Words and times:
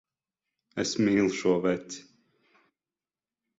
Es 0.83 0.93
mīlu 1.09 1.27
šo 1.41 1.53
veci. 1.67 2.01